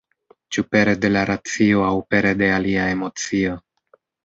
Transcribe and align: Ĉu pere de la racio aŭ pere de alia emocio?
Ĉu 0.55 0.63
pere 0.75 0.95
de 1.03 1.11
la 1.11 1.23
racio 1.31 1.85
aŭ 1.89 1.93
pere 2.15 2.33
de 2.41 2.51
alia 2.57 2.91
emocio? 2.97 3.61